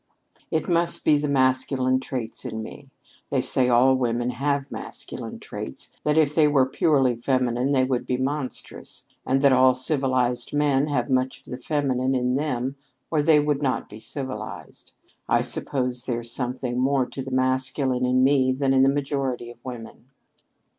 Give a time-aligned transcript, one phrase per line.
[0.49, 2.89] It must be the masculine traits in me.
[3.29, 8.07] They say all women have masculine traits, that if they were purely feminine, they would
[8.07, 12.77] be monstrous; and that all civilized men have much of the feminine in them
[13.11, 14.91] or they would not be civilized.
[15.29, 19.63] I suppose there's rather more of the masculine in me than in the majority of
[19.63, 20.05] women."